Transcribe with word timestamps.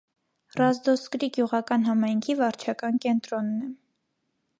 Ռազդորսկի 0.59 1.29
գյուղական 1.35 1.85
համայնքի 1.89 2.37
վարչական 2.39 2.97
կենտրոնն 3.05 3.61
է։ 3.67 3.71